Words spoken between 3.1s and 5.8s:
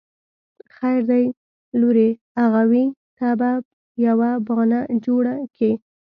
ته به يوه بانه جوړه کې.